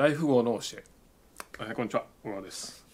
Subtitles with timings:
[0.00, 0.84] 大富豪の教え。
[1.60, 2.04] えーこんにちは。
[2.22, 2.86] 小川です、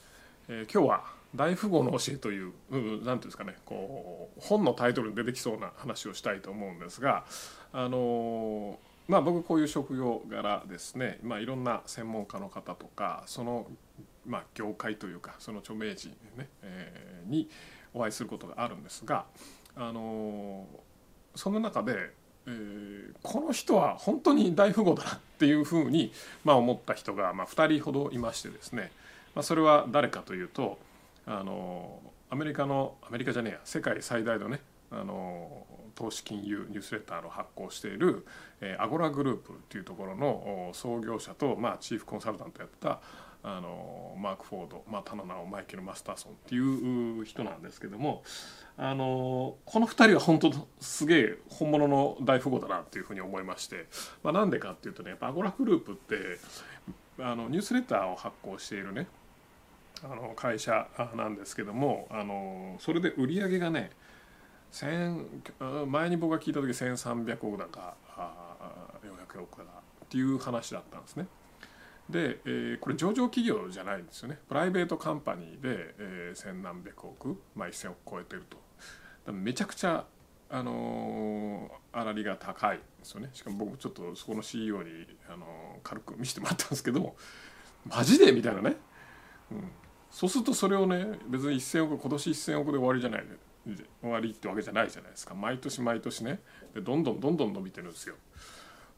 [0.49, 1.05] えー今日は
[1.37, 3.55] 大富豪の教えといううんなんていうんですかね。
[3.65, 7.25] こう本のタイトルに出てきそうな話をしたいと思うんですが
[7.73, 13.69] あのーまあ僕こういう職業柄ですね、まあ、いろんな専門家の方とかその、
[14.27, 17.49] まあ、業界というかその著名人、ねえーに
[17.95, 19.27] お会いすることがあるんですが、
[19.77, 22.11] あのーその中で、えー
[23.27, 26.13] この人は本当に大富豪だなっていうふうに、
[26.45, 28.93] まあ、思った人が、まあ、2人ほどいましてですね、
[29.35, 30.79] まあ、それは誰かというと
[31.27, 32.01] あの
[32.31, 34.61] アメリカのアメリカじゃねえや世界最大のね
[34.93, 35.67] あの
[35.97, 38.25] 投資金融ニュースレターの発行している、
[38.61, 43.01] えーアゴラグループっていうところの創業者と、まあ、チーフコンサルタントやった
[43.49, 46.59] あのマーク・フォード、まあ、他の名をマイケル・マスターソンってい
[47.21, 48.25] う人なんですけども
[48.77, 53.87] あのこの2人は本当すげえ本物の大富豪だなっていうふうに思いまして、
[54.25, 56.39] まあ、なんでかっていうとねやっぱアゴラグループって
[57.21, 59.07] あのニュースレターを発行しているね
[60.03, 63.93] あの会社なんですけどもあのそれで売り上げがね
[65.87, 67.95] 前に僕が聞いた時1300億だか
[69.05, 69.71] 400億だか
[70.05, 71.27] っていう話だったんですね。
[72.11, 74.39] で、えーこれ上場企業じゃないんですよね。
[74.49, 79.33] プライベートカンパニーで、えー、千何百億、まあ、1000億超えてると。
[79.33, 80.05] めちゃくちゃ
[80.49, 83.31] あのー粗利が高いですよね。
[83.33, 84.91] しかも僕もちょっとそこの CEO に、
[85.29, 85.49] あのー
[85.83, 87.17] 軽く見せてもらったんですけども
[87.85, 88.77] マジでみたいなね、
[89.53, 89.71] うん、
[90.11, 93.25] そうするとそれをね別に1000億今年1000億で終わりじゃない
[94.01, 95.35] 終わりってわけじゃないじゃないですか。
[95.35, 96.41] 毎年毎年ね。
[96.75, 98.15] でどんどんどんどん伸びてるんですよ。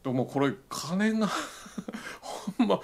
[0.03, 1.27] でもこれ金が
[2.21, 2.79] ほんま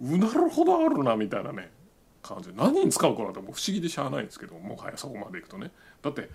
[0.00, 1.70] うなるほどあるなみたいなね
[2.22, 2.50] 感じ。
[2.50, 5.70] で何に使うかなってもう不思議でしゃあないんですけどもはやそこまでいくとね。
[6.02, 6.30] だって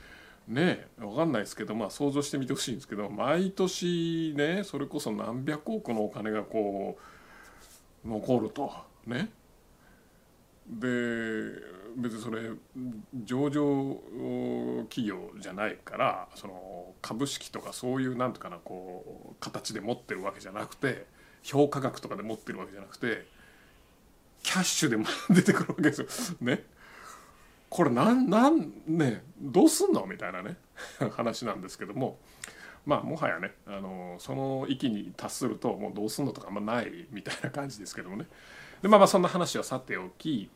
[0.48, 6.98] ねえ分かんないですけどまあ想像してみてほしいんですけど毎年ねそれこそ何百億のお金がこ
[8.06, 8.72] う残ると。
[9.06, 9.30] ね。
[10.68, 10.88] で
[11.96, 12.50] 別にそれ
[13.24, 14.00] 上場
[14.90, 21.06] 企業じゃないからその株式とかそういうなんていうかなこう形で持ってるわけじゃなくて
[21.44, 23.26] 評価額とかで持ってるわけじゃなくて
[24.44, 24.98] キャッシュで
[25.30, 26.08] 出てくるわけですよ。
[26.42, 26.64] ね。
[27.70, 30.58] これなんなんねどうすんのみたいなね
[31.16, 32.20] 話なんですけども
[32.86, 38.28] まあもはやねあのその域に達するともうどうすんのとかあんまないみたいな感じですけどもね
[38.84, 40.52] でまあまあそんな話はさておき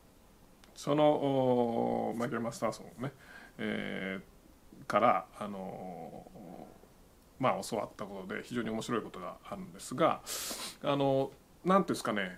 [0.77, 3.11] そのおマイケル・マスターソンね、
[3.57, 4.37] えー
[4.87, 6.25] からあの
[7.39, 10.21] まあ教わったことで非常に面白いことがあるんですが
[10.81, 11.31] あの
[11.65, 12.37] なんていうんですかね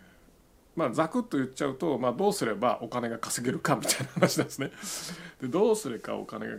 [0.75, 4.71] まあ、ざくっと言っちゃうと、まあ、どうすればお金が稼げるかみたいな話なんですね。
[5.41, 6.53] でどうすればお金が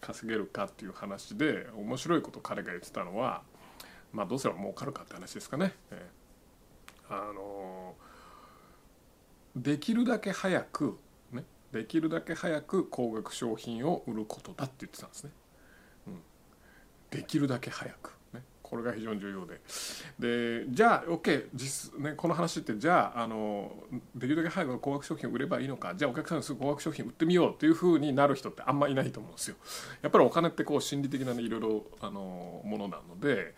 [0.00, 3.42] 稼げるかっていう話で面白いこと彼が言ってたのは、
[4.12, 5.72] まあ、どうすれば儲かるかって話ですかね。
[5.92, 6.20] えー
[7.12, 7.94] あの
[9.56, 10.96] できるだけ早く、
[11.72, 15.30] できるだけ早く高額商品を売ることだって言ってたんですね。
[16.08, 16.20] うん、
[17.10, 19.60] できるだけ早く、ね、これが非常に重要で
[20.18, 23.72] でじゃあ OK 実、ね、この話ってじゃああの
[24.16, 29.56] できるだけ早く高額商品を売ればいいのかじゃあお客さんにすぐ高額商品売ってみようっていうふうになる人ってあんまいないと思うんですよ。
[30.02, 33.54] やっぱりお金ってこう心理的なねいろいろあのものなので、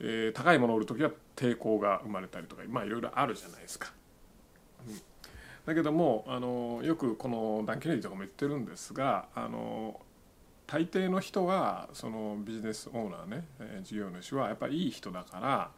[0.00, 3.92] えー高いものを売る時は抵抗が生まれたりとかまあいろいろあるじゃないですか。
[5.66, 10.00] だけどもあのよくこのダン・ケネディとかも言ってるんですがあの
[10.66, 13.44] 大抵の人はそのビジネスオーナーね
[13.82, 15.70] 事業主はやっぱりいい人だから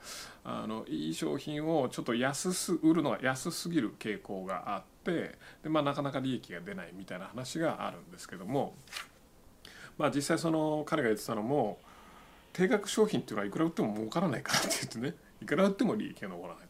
[0.45, 8.75] あのいい商品をちょっと安す売るのが安すぎる傾向があってで、まあ、なかなか利益が出ないみたいな話があるんですけども、
[9.99, 11.79] まあ、実際その彼が言ってたのも
[12.53, 16.65] 定額商品っていうのはいくら売っても儲からないからって言ってねいくら売っても利益が残らない。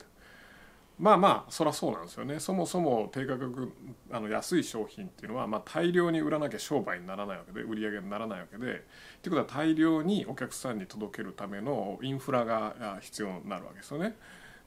[0.99, 3.73] まあまあそりゃそうなんですよねそもそも低価格
[4.13, 14.17] あの安い商品っていうのは、まあ、大量に売らなきゃ商売にならないわけで売り上げにならないわけでっていうことは大量にお客さんに届けるためのインフラが必要になるわけですよね。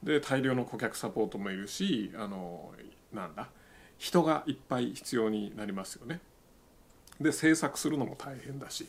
[0.02, 2.72] で大量の顧客サポートもいるしあの
[3.12, 3.48] なんだ
[3.96, 6.20] 人がいっぱい必要になりますよね。
[7.20, 8.86] で制作するのも大変だし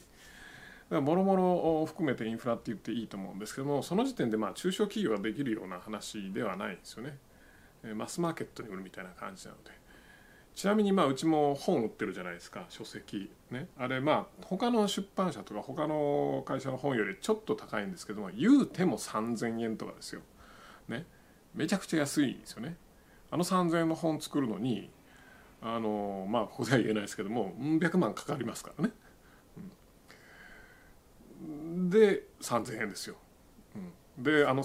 [0.92, 1.44] もろもろ
[1.82, 7.18] を含めてインフラって言っていいと思うんですけどもその時点でまあ中小企業ができるような話ではないんですよね。
[7.96, 9.80] マスマーケットに売るみたいな感じなので。
[10.60, 13.70] ちなみにまあうちも本売ってるじゃないですか書籍ね。
[13.78, 20.22] あれまあ他の出版社とか他の会社の本よりちょっと高いんですけども言うても3000円とかですよ。
[20.90, 21.06] ね。
[21.56, 22.76] めちゃくちゃ安いんですよね。
[23.32, 24.90] あの3000円の本作るのに
[25.62, 28.92] あのまあここでは言えないですけどもうん百万かかりますからね、
[31.48, 31.90] うん。
[31.90, 33.16] で3000円ですよ、
[34.18, 34.24] うん。
[34.24, 34.64] であの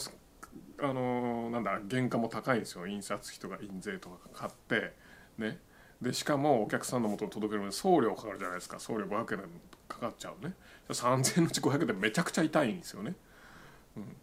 [0.81, 2.87] あのなんだ原価も高いんですよ。
[2.87, 4.95] 印刷費とか印税とか買って
[5.39, 5.59] ね。
[6.03, 8.79] でしかもお客さんのもとに届けるのに送料かかるじゃないですか。
[8.79, 9.41] 送料500円
[9.89, 10.55] かかっちゃうね。
[10.93, 13.15] 3000円のうち500円でめちゃくちゃ痛いんですよね、
[13.97, 14.17] うん、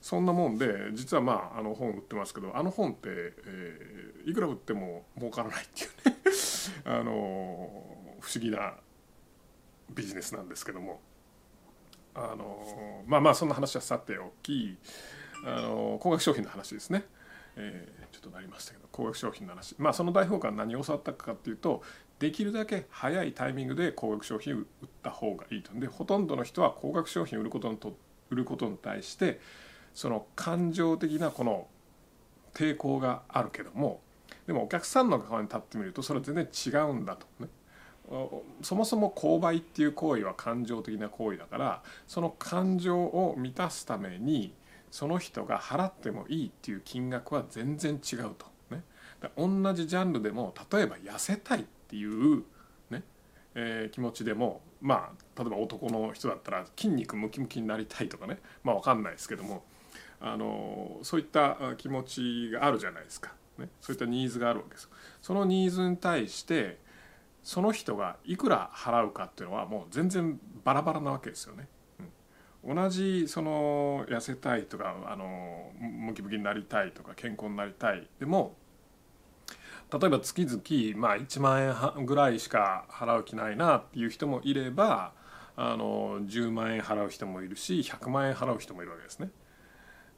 [0.00, 6.16] そんなもんで実はまああの本売ってますけどあの本って、えー、いくら売っても儲からないっていうね。
[6.84, 7.12] あの
[8.20, 8.74] 不思議な
[9.90, 11.00] ビジネスなんですけども。
[12.18, 14.78] あのまあまあそんな話はさておき
[15.46, 17.04] あの高額商品の話ですね、
[17.54, 19.76] えー、ちょっとなりましたけど高額商品の話。
[19.78, 21.82] まあその大法官何を教わったかっていうと
[22.18, 24.64] できるだけ早いタイミングで高額商品を売っ
[25.02, 25.72] た方がいいと。
[25.78, 27.96] でほとんどの人は高額商品を売ることにと
[28.30, 29.40] 売ることに対して
[29.94, 31.68] その感情的なこの
[32.52, 34.00] 抵抗があるけども
[34.48, 37.26] でもお客さんの側に立ってみるとそれは全然違うんだと。
[37.38, 37.48] ね。
[38.62, 44.54] そもそも購買っていう行為は感情的な行為だからその感情を満たすために
[44.96, 48.46] その人が払ってもいいっていう金額は全然違うと。
[48.70, 48.82] ね、
[49.36, 52.44] 同じジャンルでも例えば痩せたいっていう
[52.88, 53.02] ね、
[53.54, 58.38] えー、気持ちでもまあ例えば男の人だったら筋肉ムキムキになりたいとかね。
[58.64, 59.64] まあ分かんないですけども。
[60.18, 64.88] あのそういった気持ちがあるじゃないですか、ね、そういったニーズがあるわけです
[65.20, 66.78] そのニーズに対して
[67.42, 71.68] その人がいくら払うかっていうのはもう全然バラバラなわけですよね。
[72.66, 78.56] 同じその痩せたいとかあのムキムキになりたいとか健康になりたいでも
[79.92, 85.12] 例えば月々、まあ、1万円ぐらいしか払う気ないなっていう人もいれば
[85.56, 89.30] あの10万円払う人もいるし100万円払う人もいるわけですね。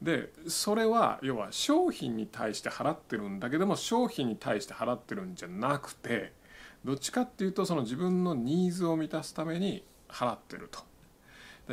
[0.01, 6.33] でそれは要は商品に対して払ってるんだけども商品に対して払ってるんじゃなくて
[6.85, 10.88] どっちかっていうとその自分のニーズを満たすために払ってると。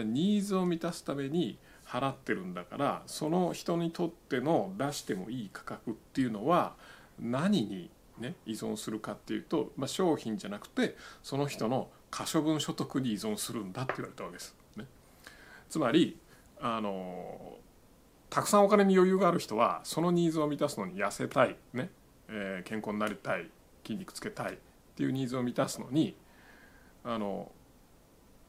[0.05, 6.75] ニーズを満たすために払ってるんだからその人にとっての出してもいい価格っていうのは
[7.21, 14.57] 何に、ね、依存するかっていうと、まあ、商品じゃなくてその人の可処分所得に依存するんだって言われたわけです。
[14.77, 14.87] ね、
[15.69, 16.19] つまり
[16.61, 17.59] あの
[18.31, 21.91] たくさんお金に余裕がある人はそのニーズを満たすのに痩せたい、ね。
[22.29, 23.49] えー、健康になりたい。
[23.85, 24.55] 筋肉つけたい。
[24.55, 24.57] っ
[24.97, 26.17] ていうニーズを満たすのに
[27.05, 27.53] あの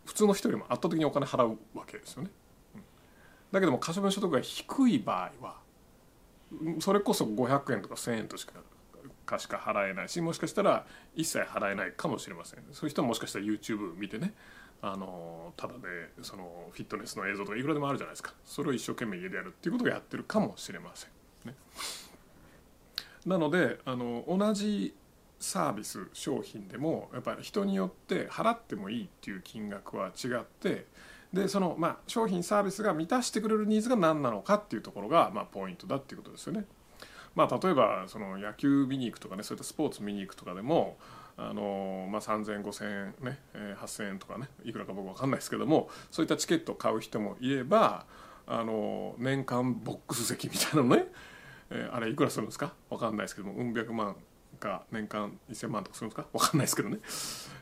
[0.08, 2.32] 普通の人よりも圧倒的にお金払うわけですよね。
[3.52, 5.58] だけども可処分所得が低い場合は
[6.80, 8.54] それこそ500円とか1,000円としか
[9.26, 12.64] かしか払えないしもしかしたら一切払えないかもしれません。
[12.72, 14.34] そういう人はもしかしたら YouTube 見てね
[14.82, 15.80] あのただで
[16.22, 18.34] そのフィットネスの映像とかいくらでもあるじゃないですか。
[18.46, 21.10] それを一生懸命家でやるっていうことをやってるかもしれません、
[21.46, 21.56] ね、
[23.26, 24.96] なのであの同じ
[25.40, 30.88] サービス商品でもやっぱり人によって払ってもいいっていう金額は違って
[31.32, 36.66] でそのまあ商品サービスが満たしてくれるニーズが何なのかっていうところがまあポイントだっていうことですよね。
[37.36, 40.98] まあ、例えばその野球見に行くとかねそういったスポーツ見に行くとかでも
[41.38, 48.08] あの、まあ、3,000円5,000円ね、え8,000円とかねいくらか僕分かんないですけどもそういったチケットを買う人もいれば
[48.48, 51.06] あの年間ボックス席みたいなのね、
[51.70, 52.74] え、あれいくらするんですか？
[52.90, 54.16] 分かんないですけどもうん百万
[54.58, 56.28] か年間1000万とかするんですか？
[56.34, 56.98] 分かんないですけどね、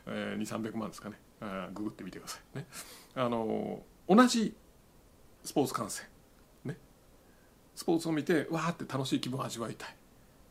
[0.06, 1.16] えー、2300万ですかね。
[1.40, 2.66] あググってみてくださいね。
[3.14, 4.54] あの同じ
[5.44, 6.06] スポーツ観戦。
[6.64, 6.76] ね。
[7.74, 9.96] スポーツを見てわーって楽しい気分を味わいたい。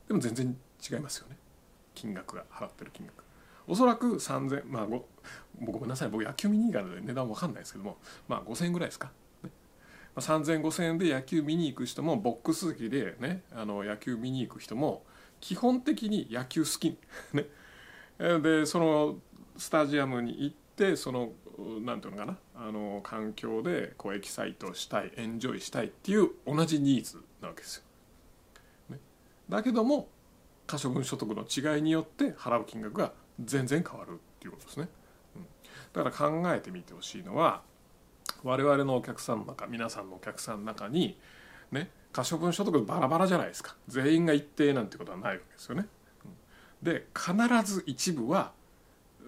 [0.07, 0.57] でも全然
[0.92, 1.38] 違いますよね。
[1.94, 3.24] 金額が払ってる金額。
[3.67, 5.08] おそらく3000まあご
[5.60, 6.10] ごめんなさい。
[6.10, 9.12] 僕野球見に行かないで値段分かんないですけどもまあ5000円ぐらいですか、
[9.43, 9.50] ね、
[10.17, 15.03] 3000 5000円で野球見に行く人もボックス席でねあの野球見に行く人も
[15.39, 16.98] 基本的に野球好き。
[17.34, 17.46] ね。
[18.18, 19.18] でその
[19.58, 21.32] スタジアムに行ってその
[21.82, 22.38] なんていうのかな。
[22.58, 27.84] あの環境でこうエキサイトしたいエンジョイしたいっていう同じニーズなわけですよ。
[28.89, 29.00] ね、
[29.50, 30.08] だけども
[30.65, 33.12] 可処分所得の違いによって払う金額が
[33.44, 34.88] 全然変わるっていうことですね。
[35.36, 35.46] うん、
[35.94, 37.62] だから考えてみてほしいのは
[38.44, 41.20] 我々のお客さんの中皆さんのお客さんの中に
[41.72, 41.89] ね。
[42.15, 45.86] 可処分所得バラバラじゃないですか全員が一定なんてことはないわけですよね。
[46.81, 47.34] で必
[47.69, 48.53] ず一部は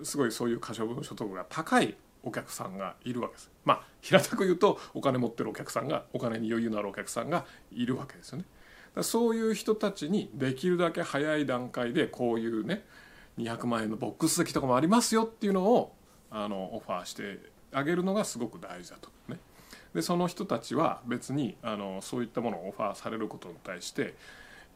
[0.03, 3.51] すごいそういう可処分所得が高いお客さんがいるわけです。
[3.65, 8.45] まあ平たく言うとお金持ってるお客さんがお金に余裕のあるお客さんがいるわけですよね。
[8.95, 12.85] だそういう人たちにできるだけ早い段階でこういうね
[13.37, 15.93] 200万円のボックス席とかもありますよっていうのを
[16.31, 17.39] あのオファーして
[17.73, 19.09] あげるのがすごく大事だと。
[19.27, 19.37] ね、
[19.93, 24.15] でその人たちは別にあのそういったものをオファーされることに対して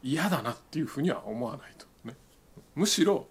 [0.02, 2.16] 嫌だなっていうふうには思わないと、ね、
[2.74, 3.26] むしろ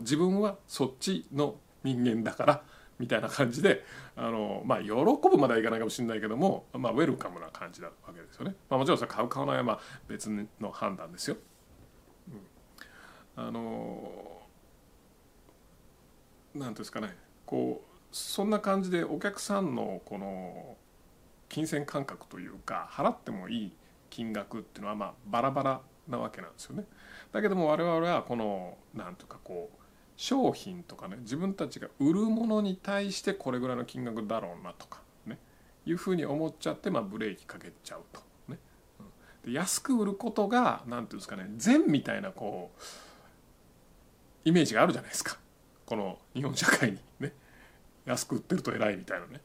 [0.00, 2.62] 自分はそっちの人間だから
[2.98, 3.84] みたいな感じで
[4.16, 8.54] あの、まあ、喜ぶまではいかないかもしれないけども、まあ、ウェルカムな感じなわけですよね。
[8.70, 10.30] まあ、もちろんさ買う買わないはまあ別
[10.60, 11.36] の判断ですよ。
[13.36, 14.42] うん、あの
[16.54, 17.14] なんですかね
[17.44, 20.76] こうそんな感じでお客さんのこの
[21.48, 23.72] 金銭感覚というか払ってもいい
[24.10, 26.84] 金額っていうのはまあバラバラなわけなんですよね。
[27.32, 29.78] だけども我々はこのなんとかこう
[30.16, 35.38] 商品とかね自分たちが売るものに対してこれぐらいの金額だろうなとかね
[35.84, 38.20] いうふうに思っちゃってまあブレーキかけちゃうと。
[38.48, 38.58] ね、
[39.44, 45.38] で安く売ることが何ていうんですかね善みたいなこうイメージがあるじゃないですか。
[45.84, 47.32] この日本社会にね。
[48.06, 49.40] 安く売ってると偉いみたいなね。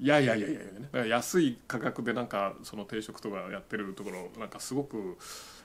[0.00, 0.80] いやいやいやいやいやね。
[0.80, 5.18] だから安い価格でなんかその定食とかやってるところなんかすごく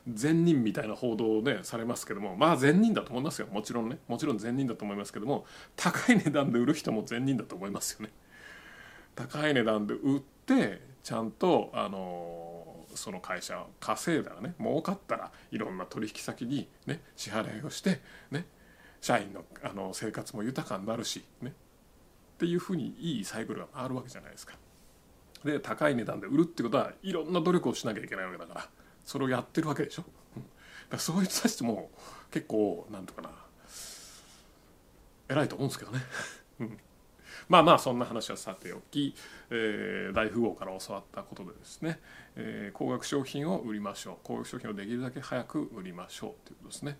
[0.07, 3.47] 善人みたいな報道をねされますけどもまあ善人だと思いますよ。
[3.51, 3.99] もちろんね。
[4.07, 8.11] もちろん善人だと思いますけども高い値段で売る人も善人だと思いますよね。
[9.15, 18.45] 高い値段で売ってちゃんとあのその会社稼いだらね儲かったらいろんな取引先にね支払いをしてね
[19.01, 21.53] 社員のあの生活も豊かになるしね。
[22.43, 24.55] っていうふうにいいサイクルが回るわけじゃないですか。
[25.45, 28.69] で高い値段で売るってことはいろんな努力をしなきゃいけないわけだから
[29.05, 30.03] それをやってるわけでしょ。
[30.03, 30.47] だか
[30.91, 31.89] らそういう人たちも
[32.31, 33.29] 結構なんとかな
[35.29, 36.01] 偉いと思うんですけどね。
[37.47, 39.15] まあまあそんな話はさておき、
[39.49, 41.99] えー、大富豪から教わったことでですね、
[42.35, 46.97] えー、高額商品を売りましょう高額商品をできるだけ早く売りましょうということですね。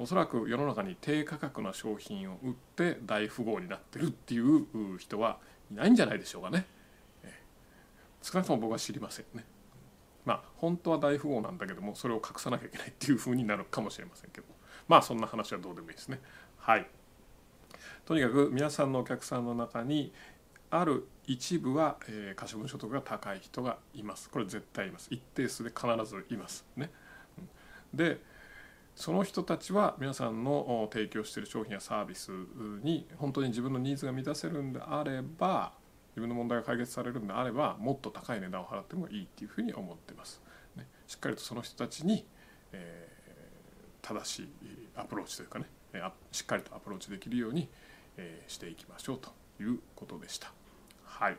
[0.00, 5.38] おそらく世の中に低価格な商品を売って大富豪になってるっていう人は
[5.70, 6.64] いないんじゃないでしょうかね。
[8.22, 9.44] 少なくとも僕は知りませんね。
[10.24, 14.46] まあ本当は大富豪なんだけどもそれを隠さなきゃいけないっていうふうになるかもしれませんけど
[14.88, 16.20] まあそんな話はどうでもいいですね。
[16.56, 16.86] はい。
[18.06, 20.14] とにかく皆さんのお客さんの中に
[20.70, 24.30] ある一部は、え、可処分所得が高い人がいます。
[24.30, 25.08] これ絶対います。
[25.10, 26.90] 一定数で必ずいますね。
[27.92, 28.20] で
[29.00, 32.30] その人たちは皆さんの提供している商品やサービス
[32.82, 35.72] に本当に自分のニーズが満たせるんであれば
[36.10, 40.42] 自分の問題が解決されるんであればもっと高い値段を払ってもいいっていうふうに思ってます。
[40.76, 42.26] ね、しっかりとその人たちに、
[42.72, 44.48] えー、正しい
[44.94, 45.64] アプローチというかね
[46.30, 47.70] しっかりとアプローチできるように、
[48.18, 49.30] えー、していきましょうと
[49.62, 50.52] いうことでした。
[51.06, 51.38] はい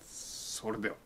[0.00, 0.96] それでは